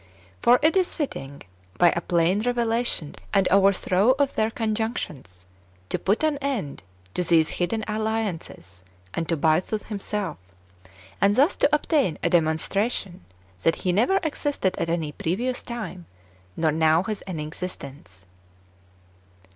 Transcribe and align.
For 0.41 0.57
it 0.63 0.75
is 0.75 0.95
fitting, 0.95 1.43
by 1.77 1.91
a 1.95 2.01
plain 2.01 2.41
revelation 2.41 3.13
and 3.35 3.47
overthrow 3.49 4.13
of 4.17 4.33
their 4.33 4.49
conjunctions, 4.49 5.45
to 5.89 5.99
put 5.99 6.23
an 6.23 6.39
end 6.39 6.81
to 7.13 7.21
these 7.23 7.49
hidden 7.61 7.83
alliances,^ 7.87 8.81
and 9.13 9.29
to 9.29 9.37
Bythus 9.37 9.83
himself, 9.89 10.37
and 11.21 11.35
thus 11.35 11.55
to 11.57 11.69
obtain 11.71 12.17
a 12.23 12.31
demon 12.31 12.57
stration 12.57 13.19
that 13.61 13.75
he 13.85 13.91
never 13.91 14.17
existed 14.23 14.75
at 14.79 14.89
any 14.89 15.11
previous 15.11 15.61
time, 15.61 16.07
nor 16.57 16.71
now 16.71 17.03
has 17.03 17.21
any 17.27 17.45
existence. 17.45 18.25